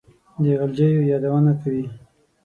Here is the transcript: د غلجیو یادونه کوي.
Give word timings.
د 0.41 0.43
غلجیو 0.59 1.07
یادونه 1.11 1.51
کوي. 1.61 1.85